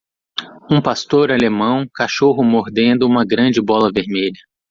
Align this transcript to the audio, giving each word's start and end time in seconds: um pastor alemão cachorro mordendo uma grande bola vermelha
um 0.71 0.81
pastor 0.81 1.31
alemão 1.31 1.85
cachorro 1.93 2.43
mordendo 2.43 3.03
uma 3.05 3.23
grande 3.23 3.61
bola 3.61 3.91
vermelha 3.93 4.39